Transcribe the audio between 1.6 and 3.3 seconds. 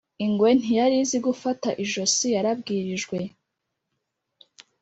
ijosi yarabwirijwe.